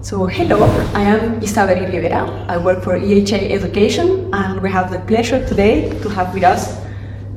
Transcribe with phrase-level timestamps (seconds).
[0.00, 0.62] So, hello,
[0.94, 2.22] I am Isabel Olivera.
[2.46, 6.78] I work for EHA Education, and we have the pleasure today to have with us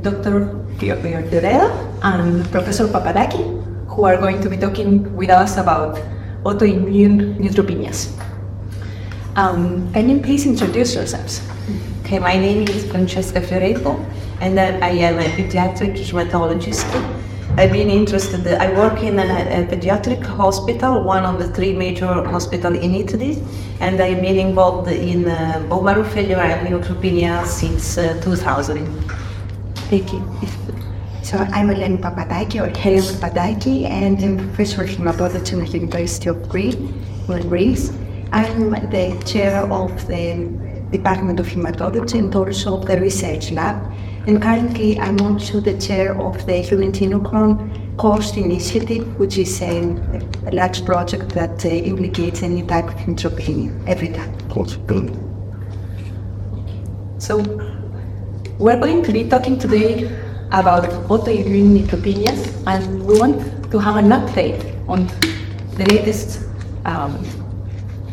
[0.04, 0.45] Dr.
[0.77, 1.73] Fioredda
[2.04, 3.41] and Professor Papadaki,
[3.88, 5.95] who are going to be talking with us about
[6.43, 8.13] autoimmune neutropenias.
[9.36, 11.41] Um, can you please introduce yourselves?
[12.05, 13.98] Okay, my name is Francesca Fioredda,
[14.39, 16.86] and I am a pediatric rheumatologist.
[17.57, 22.07] I've been interested, I work in a, a pediatric hospital, one of the three major
[22.07, 23.43] hospitals in Italy,
[23.81, 28.88] and I've been involved in uh, bone marrow failure and neutropenia since uh, 2000.
[29.90, 30.23] Thank you.
[31.23, 36.79] So I'm Elaine Papadaki, or Helen Papadaki, and I'm professor at the University of Crete,
[37.27, 37.91] Greece.
[38.31, 40.48] I'm the chair of the
[40.90, 43.91] Department of Hematology and also of the research lab.
[44.27, 49.82] And currently, I'm also the chair of the Human Genome Cost Initiative, which is a,
[50.46, 54.31] a large project that uh, implicates any type of neutropenia every time.
[57.18, 57.37] So,
[58.59, 60.05] we're going to be talking today
[60.51, 65.07] about autoimmune neutropenias, and we want to have an update on
[65.78, 66.46] the latest
[66.85, 67.18] um,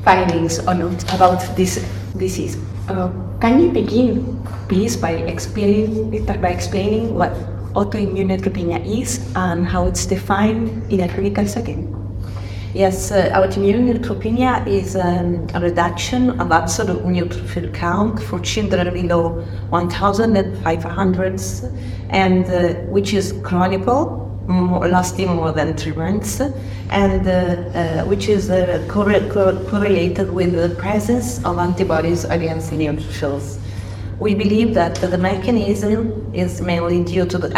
[0.05, 0.81] findings on
[1.13, 1.85] about this
[2.19, 2.57] disease.
[2.89, 7.33] Uh, can you begin, please, by explaining by explaining what
[7.75, 11.95] autoimmune neutropenia is and how it's defined in a clinical setting?
[12.75, 19.41] Yes, uh, autoimmune neutropenia is um, a reduction of absolute neutrophil count for children below
[19.71, 21.41] 1,500
[22.11, 23.87] and uh, which is chronic,
[24.49, 26.41] lasting more than three months,
[26.91, 33.59] and uh, uh which is uh, correlated with the presence of antibodies against neutrophils.
[34.19, 37.49] We believe that the mechanism is mainly due to the,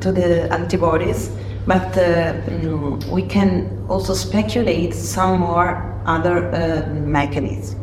[0.00, 1.30] to the antibodies
[1.68, 6.50] but mm, we can also speculate some more other
[7.04, 7.76] mechanisms.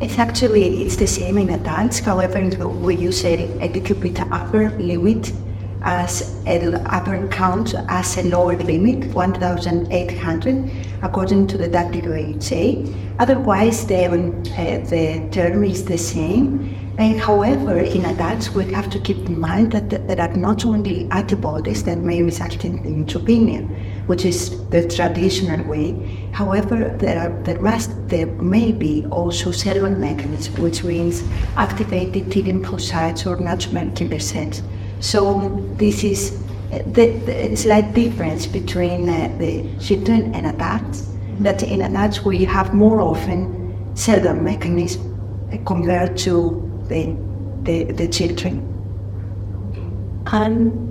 [0.00, 2.00] It's actually it's the same in adults.
[2.00, 5.32] However, we use a, a little bit upper limit
[5.84, 10.70] as an upper count as a lower limit, 1,800,
[11.02, 12.90] according to the WHA.
[13.18, 16.80] Otherwise, the, uh, the term is the same.
[16.96, 21.08] And however, in adults, we have to keep in mind that there are not only
[21.10, 23.68] antibodies that may result in neutropenia,
[24.06, 26.28] which is the traditional way.
[26.32, 27.90] However, there are the rest.
[28.08, 31.24] There may be also cellular mechanisms, which means
[31.56, 34.62] activated T lymphocytes or natural killer cells.
[35.04, 36.32] So this is
[36.72, 41.10] uh, the, the slight difference between uh, the children and adults.
[41.40, 47.14] That in adults we have more often cellular mechanism compared to the,
[47.64, 48.64] the, the children.
[50.32, 50.90] And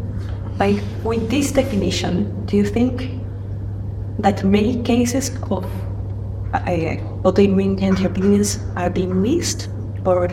[0.60, 3.10] like with this definition, do you think
[4.20, 5.66] that many cases of
[6.54, 6.60] uh,
[7.26, 9.70] autoimmune neutropenias are being missed,
[10.06, 10.30] or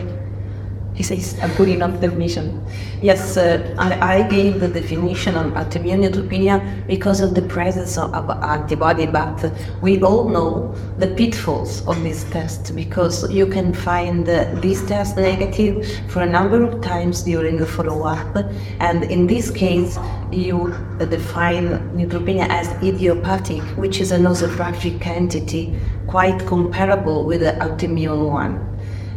[0.93, 2.63] he says a good enough definition.
[3.01, 8.13] Yes, uh, I, I, gave the definition of autoimmune neutropenia because of the presence of,
[8.13, 14.27] of, antibody, but we all know the pitfalls of this test because you can find
[14.27, 18.35] uh, this test negative for a number of times during the follow-up,
[18.79, 19.97] and in this case,
[20.31, 25.75] you define neutropenia as idiopathic, which is a nosographic entity
[26.07, 28.70] quite comparable with the autoimmune one.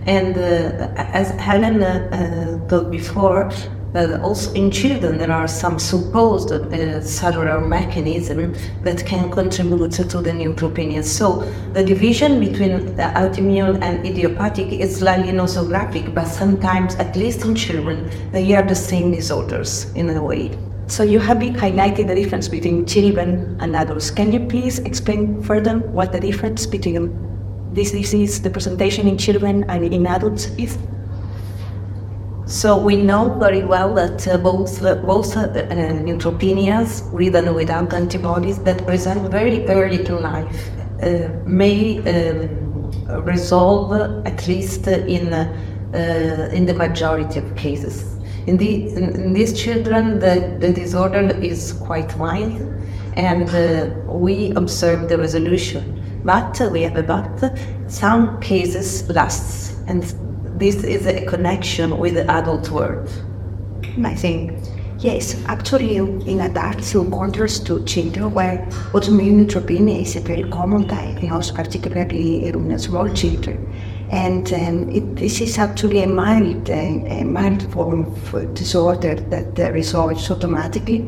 [0.06, 3.50] And uh, as Helen uh, told before,
[3.94, 10.20] uh, also in children there are some supposed uh, cellular mechanisms that can contribute to
[10.20, 11.02] the neutropenia.
[11.04, 11.42] So
[11.72, 17.54] the division between the autoimmune and idiopathic is slightly nosographic, but sometimes, at least in
[17.54, 20.58] children, they are the same disorders in a way.
[20.86, 24.10] So you have been the difference between children and adults.
[24.10, 27.33] Can you please explain further what the difference between
[27.74, 30.78] this disease, the presentation in children and in adults is?
[32.46, 35.48] So we know very well that uh, both uh, both uh,
[36.08, 40.70] neutropenias, with and without antibodies, that present very early to life,
[41.02, 43.92] uh, may um, resolve
[44.26, 48.14] at least in uh, in the majority of cases.
[48.46, 52.60] In, the, in, in these children, the, the disorder is quite mild,
[53.16, 60.02] and uh, we observe the resolution but we have a but, some cases lasts, and
[60.58, 63.10] this is a connection with the adult world.
[64.02, 64.58] I think,
[64.98, 70.86] yes, actually in adults, in contrast to children, where autoimmune neutropenia is a very common
[70.86, 73.72] diagnosis, particularly in small children.
[74.10, 79.58] And um, it, this is actually a mild, uh, a mild form of disorder that
[79.58, 80.98] uh, resolves automatically.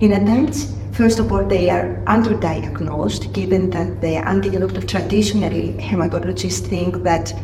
[0.00, 4.48] In adults, First of all, they are underdiagnosed, given that the anti
[4.86, 7.34] traditionally hematologists think that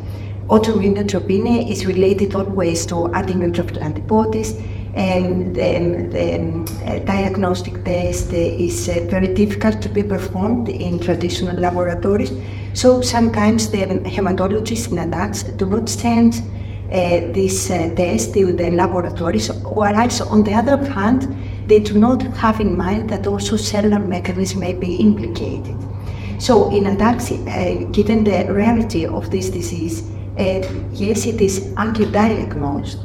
[0.46, 4.54] autoimmune neutropenia is related always to anti-neutrophil antibodies,
[4.94, 11.54] and um, the uh, diagnostic test is uh, very difficult to be performed in traditional
[11.54, 12.32] laboratories.
[12.72, 13.84] So sometimes the
[14.16, 16.36] hematologists in adults do not send
[16.90, 21.28] uh, this uh, test to the laboratories, whereas on the other hand,
[21.72, 25.74] they do not have in mind that also cellular mechanisms may be implicated.
[26.38, 30.02] So in adults, uh, given the rarity of this disease,
[30.38, 30.60] uh,
[30.92, 32.98] yes, it is underdiagnosed.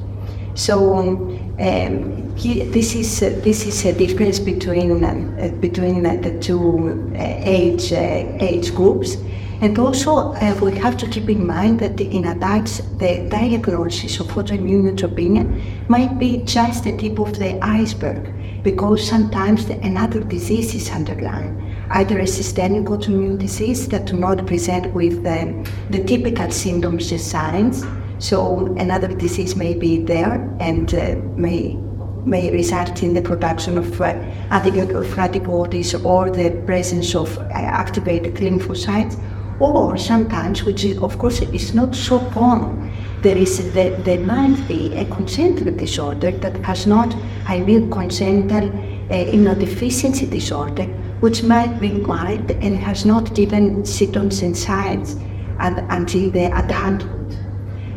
[0.56, 7.14] So um, he, this is uh, this is a difference between uh, between the two
[7.16, 9.16] age age groups.
[9.59, 14.27] And also, uh, we have to keep in mind that in adults, the diagnosis of
[14.27, 18.31] autoimmune neutropenia might be just the tip of the iceberg
[18.63, 24.45] because sometimes the, another disease is underlying either a systemic autoimmune disease that do not
[24.45, 27.86] present with the typical symptoms and signs.
[28.19, 31.77] So another disease may be there and uh, may
[32.25, 34.07] may result in the production of uh,
[34.51, 39.18] antibodies or the presence of uh, activated lymphocytes,
[39.59, 44.68] or sometimes, which is, of course is not so common, there is the, there might
[44.68, 47.15] be a congenital disorder that has not,
[47.48, 50.86] I mean congenital uh, immunodeficiency disorder,
[51.19, 55.15] which might be mild and has not given symptoms and signs
[55.59, 57.36] and, until the adulthood.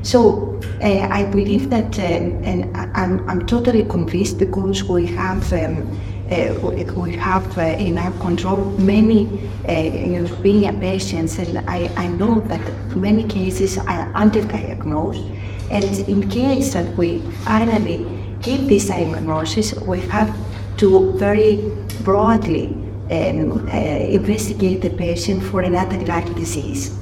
[0.02, 5.82] So uh, I believe that, um, and I'm, I'm totally convinced because we have um,
[5.82, 9.26] uh, we have uh, in our control many
[9.68, 12.60] uh, patients, and I, I know that
[12.96, 15.38] many cases are underdiagnosed.
[15.70, 18.06] And in case that we finally
[18.42, 20.36] give this diagnosis, we have
[20.78, 21.72] to very
[22.04, 22.66] broadly
[23.10, 26.96] um, uh, investigate the patient for another like disease.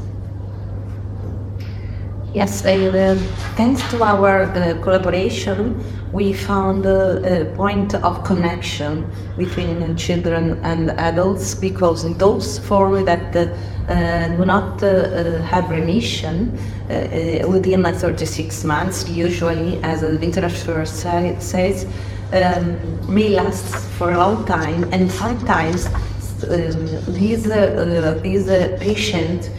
[2.35, 3.17] Yes, uh,
[3.57, 9.07] thanks to our uh, collaboration, we found a, a, point of connection
[9.37, 15.43] between children and adults because in those forms that uh, uh do not uh, uh,
[15.43, 16.53] have remission
[17.47, 21.87] within like 36 months, usually, as the literature say, says,
[22.33, 22.79] um,
[23.13, 25.87] may last for a long time, and sometimes
[26.45, 27.45] um, these,
[28.23, 28.47] these
[28.79, 29.51] patients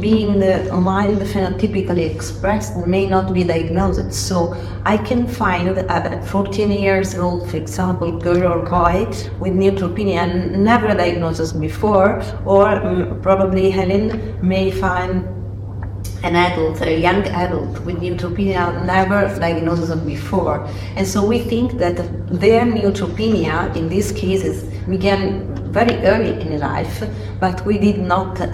[0.00, 4.12] being mild phenotypically expressed may not be diagnosed.
[4.12, 4.54] So
[4.84, 9.06] I can find a 14 years old, for example, girl or boy
[9.38, 15.28] with neutropenia and never diagnosed before, or um, probably Helen may find
[16.22, 20.66] an adult, a young adult with neutropenia never diagnosed before.
[20.96, 21.96] And so we think that
[22.28, 26.96] their neutropenia in these cases began very early in life,
[27.38, 28.46] but we did not uh,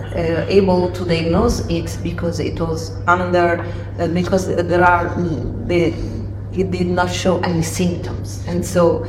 [0.49, 3.49] able to diagnose it because it was under
[4.01, 5.07] uh, because there are
[5.71, 5.95] the
[6.53, 9.07] it did not show any symptoms, and so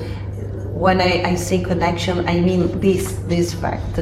[0.84, 3.96] when I, I say connection, I mean this this fact.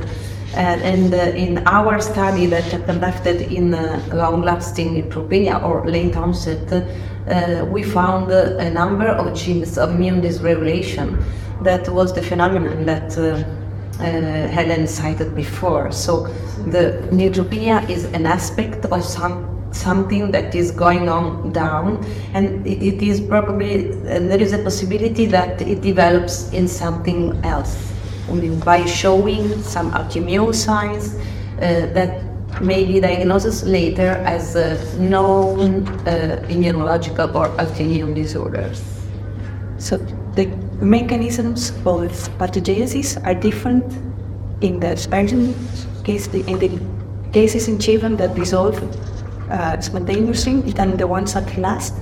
[0.53, 6.67] And, and uh, in our study that conducted in uh, long-lasting neutropenia or late onset,
[6.73, 11.23] uh, we found a number of genes of immune dysregulation.
[11.63, 13.60] That was the phenomenon that uh, uh,
[14.01, 15.91] Helen cited before.
[15.91, 16.27] So
[16.67, 22.03] the neutropenia is an aspect of some something that is going on down
[22.33, 27.39] and it, it is probably uh, there is a possibility that it develops in something
[27.45, 27.91] else
[28.29, 32.23] I mean, by showing some autoimmune signs uh, that
[32.61, 38.83] may be diagnosed later as uh, known uh, immunological or autoimmune disorders.
[39.77, 39.97] So
[40.35, 40.45] the
[40.81, 43.85] mechanisms of pathogenesis are different
[44.61, 45.53] in the expansion
[46.03, 46.79] case, in the
[47.31, 48.81] cases in children that dissolve
[49.49, 51.93] uh, spontaneously than the ones that last.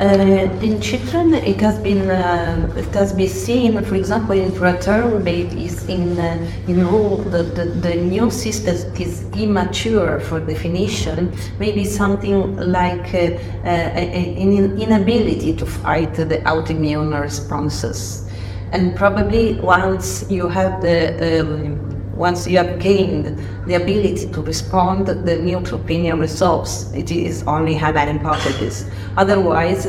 [0.00, 5.22] Uh, in children, it has been uh, it has been seen, for example, in preterm
[5.22, 11.84] babies, in uh, in all the, the, the immune system is immature for definition, maybe
[11.84, 18.26] something like an inability to fight the autoimmune responses,
[18.72, 21.89] and probably once you have the um,
[22.20, 23.24] once you have gained
[23.66, 26.92] the ability to respond, the neutropenia resolves.
[26.92, 28.84] It is only had an hypothesis.
[29.16, 29.86] Otherwise,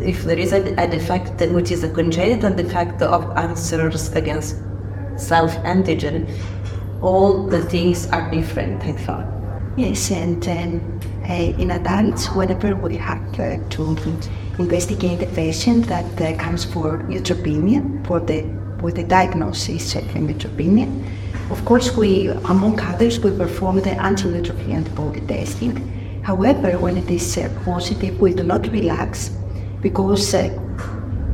[0.00, 4.56] if there is a, a defect which is a congenital defect of answers against
[5.16, 6.30] self-antigen,
[7.02, 9.26] all the things are different, I thought.
[9.76, 13.82] Yes, and um, uh, in adults, whenever we have uh, to
[14.60, 18.42] investigate a patient that uh, comes for neutropenia, for the
[18.80, 20.86] with the diagnosis of neutropenia.
[21.50, 26.20] Of course, we, among others, we perform the anti-neutropenia antibody testing.
[26.22, 29.30] However, when it is uh, positive, we do not relax
[29.82, 30.48] because uh,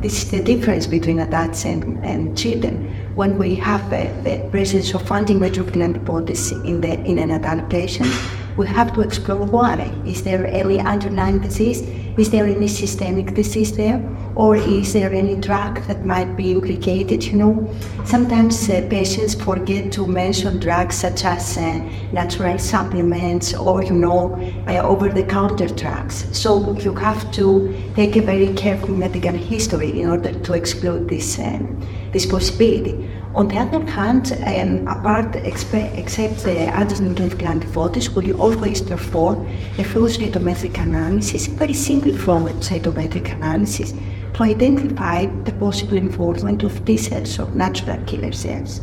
[0.01, 2.89] this is the difference between adults and, and children.
[3.15, 8.13] When we have uh, the presence of anti-neutropenia antibodies in, the, in an adult patient,
[8.57, 9.93] we have to explore why.
[10.05, 11.81] Is there any underlying disease?
[12.17, 14.01] Is there any systemic disease there?
[14.35, 17.23] Or is there any drug that might be implicated?
[17.23, 21.79] You know, sometimes uh, patients forget to mention drugs such as uh,
[22.11, 24.35] natural supplements or, you know,
[24.67, 26.27] uh, over the counter drugs.
[26.37, 31.39] So you have to take a very careful medical history in order to exclude this,
[31.39, 31.81] um,
[32.11, 33.09] this possibility.
[33.33, 39.47] On the other hand, um, apart except the antinuclear antibodies, we always perform
[39.77, 43.93] a flow cytometric analysis, very simple flow cytometric analysis,
[44.33, 48.81] to identify the possible involvement of T cells or natural killer cells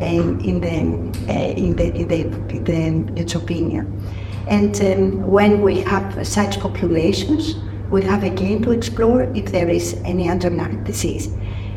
[0.00, 0.76] um, in the
[1.28, 3.86] uh, in the in the, in the.
[4.48, 7.56] And um, when we have such populations,
[7.90, 11.28] we have again to explore if there is any underlying disease.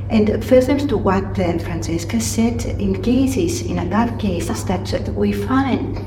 [0.09, 5.97] And further to what uh, Francesca said, in cases, in adult cases that we find,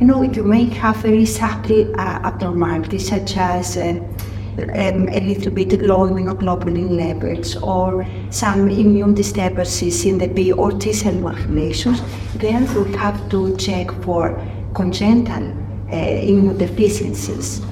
[0.00, 4.00] you know, you may have very subtle uh, abnormalities such as uh,
[4.58, 10.72] um, a little bit low immunoglobulin levels or some immune disturbances in the B or
[10.72, 12.00] T cell populations,
[12.36, 14.42] then we have to check for
[14.74, 15.50] congenital
[15.88, 17.62] uh, immunodeficiencies.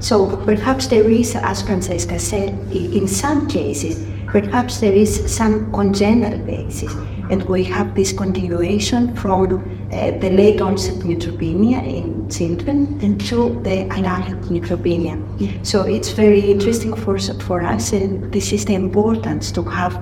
[0.00, 6.40] So perhaps there is, as Francesca said, in some cases, perhaps there is some congenital
[6.40, 6.92] basis,
[7.30, 9.44] and we have this continuation from
[9.92, 15.16] uh, the late onset neutropenia in children into the adult neutropenia.
[15.64, 19.94] So it's very interesting for, for us, and this is the importance to have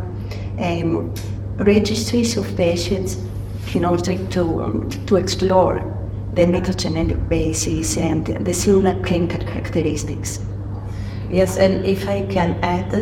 [0.59, 1.13] um,
[1.59, 3.19] registries of patients
[3.75, 5.77] in order to, um, to explore
[6.33, 10.41] the mitogenetic basis and the cellular clinical characteristics.
[11.33, 12.93] Yes, and if I can add,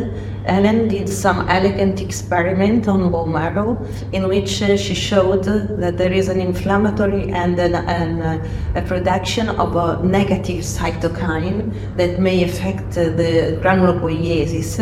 [0.45, 6.13] Ellen did some elegant experiment on bone marrow in which uh, she showed that there
[6.13, 12.45] is an inflammatory and an, an, uh, a production of a negative cytokine that may
[12.45, 14.79] affect uh, the granulopoiesis.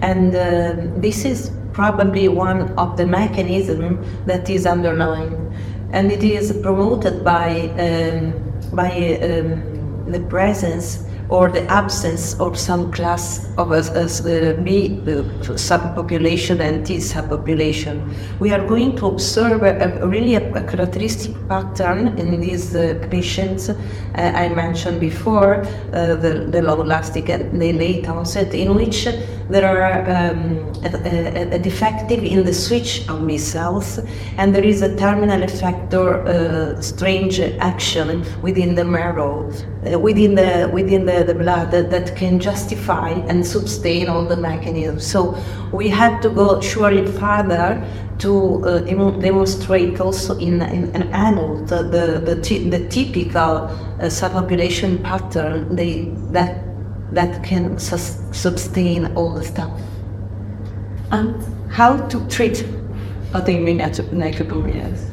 [0.00, 5.52] And uh, this is probably one of the mechanisms that is underlying.
[5.92, 8.32] And it is promoted by, um,
[8.72, 14.04] by um, the presence or the absence of some class of a, a,
[14.50, 15.00] a B
[15.68, 17.96] subpopulation and T subpopulation.
[18.38, 23.70] We are going to observe a, a really a, characteristic pattern in these uh, patients
[23.70, 23.74] uh,
[24.14, 29.08] I mentioned before, uh, the, the long-lasting and the late onset, in which
[29.52, 34.00] there are um, a, a, defective in the switch of cells,
[34.38, 40.70] and there is a terminal effector uh, strange action within the marrow, uh, within the
[40.72, 45.06] within the, the blood that, that, can justify and sustain all the mechanisms.
[45.06, 45.36] So
[45.72, 47.84] we had to go surely further
[48.18, 48.78] to uh,
[49.20, 56.04] demonstrate also in, in an animal the, the, the, the typical uh, subpopulation pattern they,
[56.30, 56.71] that
[57.12, 59.80] that can sus- sustain all the stuff.
[61.10, 62.64] And how to treat
[63.32, 63.80] autoimmune
[64.12, 65.10] neutropenias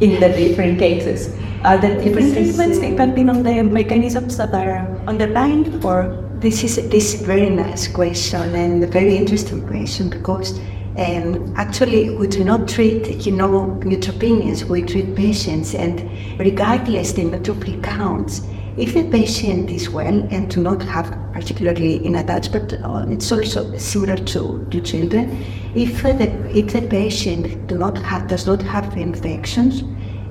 [0.00, 1.34] in the different cases?
[1.64, 6.20] Are there different treatments depending on the mechanisms that are underlying or?
[6.38, 10.60] This is, this is very nice question and a very interesting question because
[10.96, 14.62] um, actually, we do not treat, you know, neutropenias.
[14.62, 18.42] We treat patients, and regardless the neutrophil counts,
[18.76, 23.30] if the patient is well and do not have, particularly in adults, but uh, it's
[23.30, 28.60] also similar to, to children, if the, if the patient do not have, does not
[28.62, 29.82] have infections,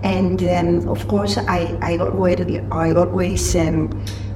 [0.03, 2.39] and um, of course, I, I always,
[2.71, 3.89] I always um,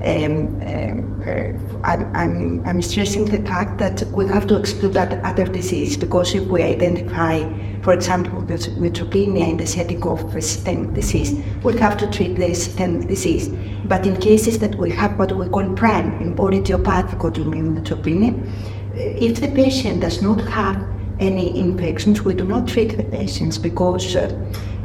[0.03, 1.51] um, um uh,
[1.83, 6.33] I'm, I'm, I'm stressing the fact that we have to exclude that other disease because
[6.33, 7.43] if we identify
[7.87, 12.35] for example, with neutropenia in the setting of a systemic disease, we have to treat
[12.35, 13.47] the systemic disease.
[13.85, 18.33] But in cases that we have what we call prime embodied idiopathic autoimmune neutropenia,
[18.93, 20.85] if the patient does not have
[21.19, 24.27] any infections, we do not treat the patients because uh,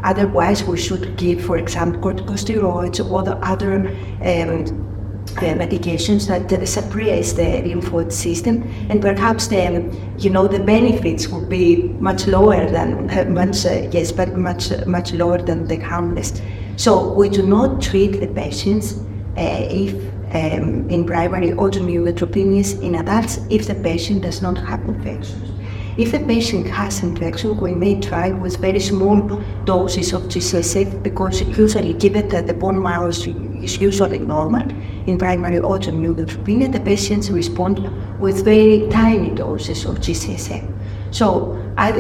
[0.02, 3.88] otherwise we should give, for example, corticosteroids or the other
[4.22, 4.82] um,
[5.26, 11.28] the medications that uh, suppress the lymphoid system, and perhaps then you know the benefits
[11.28, 15.76] would be much lower than uh, much uh, yes, but much much lower than the
[15.76, 16.42] harmless.
[16.76, 19.00] So we do not treat the patients
[19.36, 19.94] if
[20.34, 25.51] um, in primary autoimmune neutropenias in adults if the patient does not have infections.
[25.98, 29.20] If the patient has infection, we may try with very small
[29.64, 34.66] doses of GCSF because usually, given that the bone marrow is, usually normal
[35.06, 37.78] in primary autoimmune neutropenia, the patients respond
[38.18, 40.64] with very tiny doses of GCSF.
[41.10, 41.92] So, I,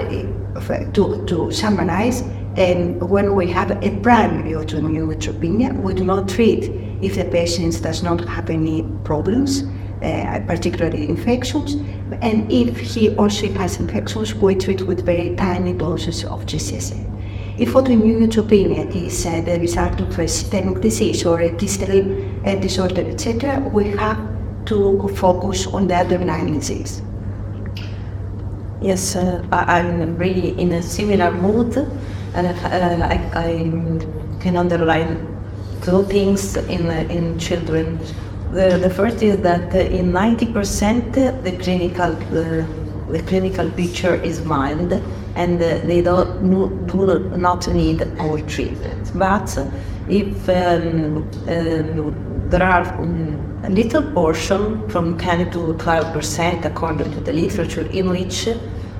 [0.94, 2.22] to, to summarize,
[2.56, 6.64] and when we have a primary autoimmune neutropenia, we do not treat
[7.02, 9.64] if the patient does not have any problems
[10.02, 11.76] uh, particularly infections.
[12.20, 17.08] And if he or she has infections, we treat with very tiny doses of GCSF.
[17.58, 22.00] If autoimmune neutropenia is uh, the result of a systemic disease or a distal
[22.46, 24.18] uh, disorder, etc., we have
[24.66, 27.02] to focus on the underlying disease.
[28.80, 31.76] Yes, uh, I, am really in a similar mood,
[32.34, 35.28] and uh, I, I, can underline
[35.82, 38.00] two things in, uh, in children
[38.52, 42.66] the, the first is that in 90% the clinical uh,
[43.10, 44.92] the clinical picture is mild
[45.34, 46.46] and they don't
[46.86, 49.10] do not need our treatment.
[49.14, 49.48] But
[50.08, 57.10] if um, uh, there are um, a little portion from 10 to 12 percent according
[57.12, 58.48] to the literature in which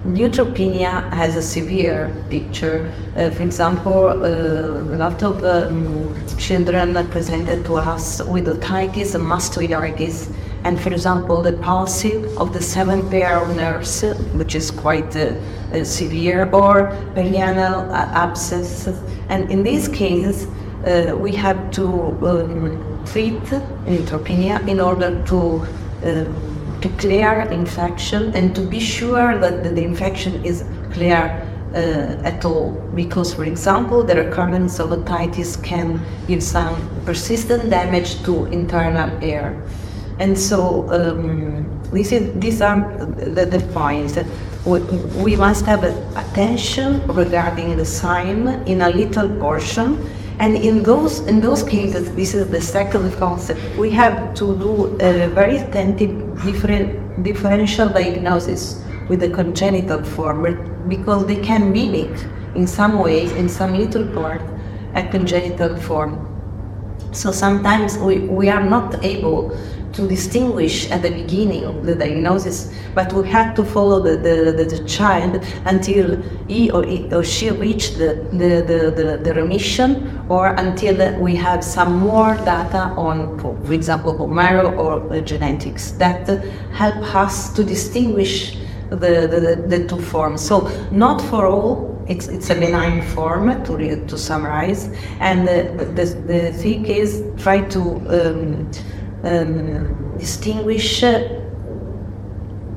[0.04, 2.92] Neutropenia has a severe picture.
[3.16, 9.22] Uh, for example, uh, a lot of um, children presented to us with otitis and
[9.22, 10.28] mastoiditis,
[10.64, 14.02] and for example, the palsy of the seventh pair of nerves,
[14.34, 15.34] which is quite uh,
[15.72, 18.88] uh severe, or perianal abscess.
[19.28, 20.48] And in these cases,
[20.84, 21.86] uh, we have to
[22.26, 23.40] um, treat
[23.86, 25.66] neutropenia in order uh, to
[26.90, 32.72] clear the infection and to be sure that the, infection is clear uh, at all.
[32.94, 39.62] Because, for example, the recurrence of otitis can give some persistent damage to internal air.
[40.18, 42.80] And so, um, this is, these are
[43.16, 44.18] the, the points.
[44.64, 45.82] We must have
[46.16, 49.98] attention regarding the sign in a little portion
[50.42, 53.60] and in those in those cases, this is the second concept.
[53.78, 56.10] We have to do a very attentive
[56.42, 60.42] different differential diagnosis with the congenital form
[60.88, 62.10] because they can mimic
[62.56, 64.42] in some ways, in some little part,
[64.96, 66.12] a congenital form.
[67.12, 69.56] So sometimes we, we are not able
[69.92, 74.52] to distinguish at the beginning of the diagnosis, but we have to follow the, the,
[74.52, 80.24] the, the child until he or, he or she reached the, the, the, the, remission
[80.28, 86.26] or until we have some more data on, for example, marrow or genetics that
[86.72, 88.58] help us to distinguish
[88.90, 90.40] the, the, the, two forms.
[90.46, 94.88] So not for all, it's, it's a benign form to, re, to summarize.
[95.20, 98.70] And the, the, the thing is try to um,
[99.24, 101.20] um, distinguish uh,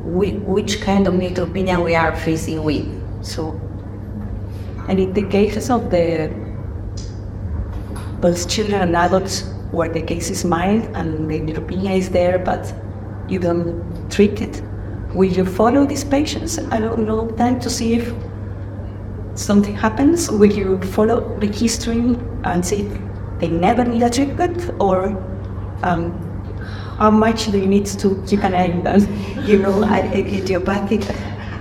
[0.04, 2.86] which kind of neutropenia we are facing with.
[3.26, 3.60] So,
[4.88, 6.32] and in the cases of the
[8.22, 12.74] both children and adults where the case is mild and the neutropenia is there, but
[13.28, 14.62] you don't treat it,
[15.14, 18.14] will you follow these patients a long time to see if
[19.34, 20.32] something happens?
[20.32, 22.84] Will you follow the history and see
[23.40, 25.08] they never need a treatment or
[25.84, 26.25] um,
[26.98, 29.02] how much do you need to keep an eye on that?
[29.48, 31.02] You know, idiopathic,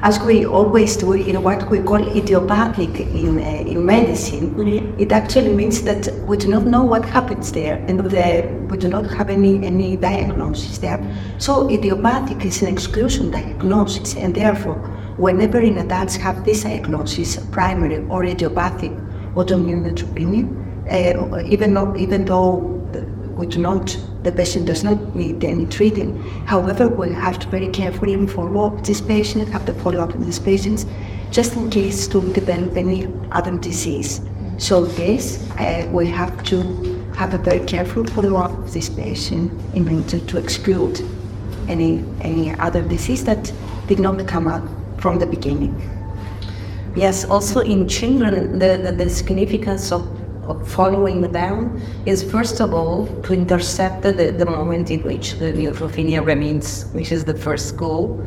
[0.02, 5.00] as we always do in what we call idiopathic in, uh, in medicine, mm-hmm.
[5.00, 8.88] it actually means that we do not know what happens there and the, we do
[8.88, 11.00] not have any, any diagnosis there.
[11.38, 14.76] So idiopathic is an exclusion diagnosis and therefore
[15.16, 18.92] whenever in adults have this diagnosis, primary or idiopathic
[19.34, 20.44] autoimmune neutropenia,
[20.86, 22.56] uh, even, though, even though
[23.36, 26.20] we do not the patient does not need any treatment.
[26.46, 30.24] However, we have to very carefully follow up this patient, have to follow up with
[30.24, 30.86] these patients,
[31.30, 34.22] just in case to develop any other disease.
[34.56, 36.62] So yes, uh, we have to
[37.16, 41.00] have a very careful follow up of this patient in order to exclude
[41.68, 43.52] any any other disease that
[43.86, 44.66] did not come out
[44.98, 45.74] from the beginning.
[46.96, 50.06] Yes, also in children, the, the, the significance of
[50.64, 56.24] following them is first of all to intercept the, the moment in which the neutropenia
[56.24, 58.26] remains, which is the first goal.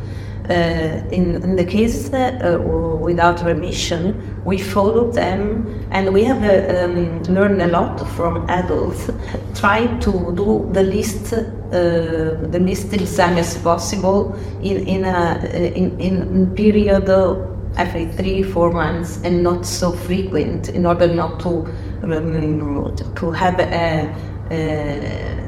[0.50, 6.42] Uh, in, in, the cases that, uh, without remission, we follow them and we have
[6.42, 9.10] uh, um, learned a lot from adults.
[9.56, 15.38] Try to do the least, uh, the least exam as possible in, in a
[15.76, 17.10] in, in period
[17.78, 21.68] every three, four months and not so frequent in order not to
[23.16, 24.14] to have a,
[24.52, 25.48] a,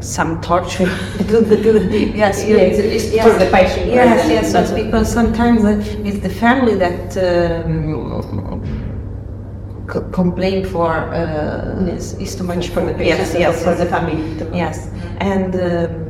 [0.00, 0.86] some torture.
[1.28, 5.64] To the, to the yes, it's yes, for the patient Yes, yes, yes, because sometimes
[5.64, 8.62] uh, it's the family that um,
[9.86, 13.86] co- complain for uh, Yes, it's too much for the patient, yes, yes, for the
[13.86, 14.16] family.
[14.56, 14.88] Yes,
[15.20, 16.07] and um,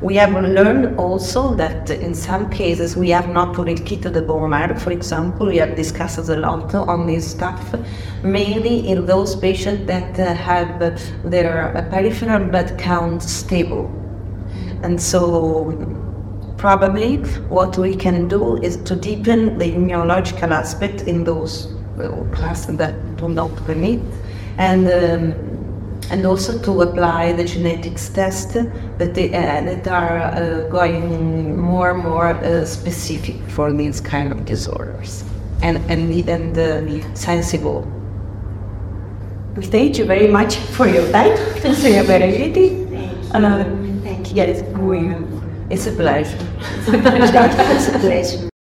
[0.00, 4.22] we have learned also that in some cases we have not put it repeated the
[4.22, 4.78] bone marrow.
[4.78, 7.74] For example, we have discussed a lot on this stuff,
[8.22, 10.78] mainly in those patients that uh, have
[11.24, 13.86] their peripheral blood count stable.
[14.82, 15.74] And so
[16.58, 17.16] probably
[17.48, 23.16] what we can do is to deepen the immunological aspect in those uh, classes that
[23.16, 24.00] do not permit
[24.58, 25.57] and um,
[26.10, 31.90] and also to apply the genetics test that, they, uh, that are uh, going more
[31.90, 35.24] and more uh, specific for these kind of disorders
[35.62, 37.86] and and, and uh, sensible.
[39.60, 41.36] Thank you very much for your time.
[41.36, 42.04] For your.
[43.34, 43.64] And uh,
[44.04, 44.36] Thank you.
[44.36, 45.14] yes, we.
[45.68, 46.38] It's a pleasure.
[46.86, 48.48] It's a pleasure.